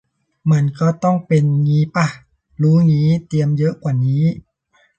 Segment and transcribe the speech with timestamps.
[0.51, 2.07] มันก็ต้องเป็นงี้ป่ะ
[2.61, 4.23] รู้งี้เตรียมเยอะกว่านี้